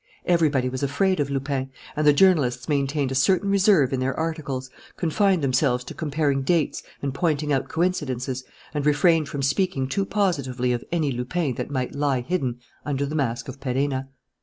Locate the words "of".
1.19-1.29, 10.73-10.83, 13.47-13.59